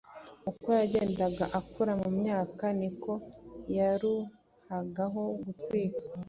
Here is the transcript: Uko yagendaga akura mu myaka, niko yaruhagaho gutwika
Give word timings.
Uko 0.49 0.67
yagendaga 0.79 1.45
akura 1.59 1.93
mu 2.01 2.09
myaka, 2.19 2.65
niko 2.79 3.11
yaruhagaho 3.77 5.21
gutwika 5.43 6.05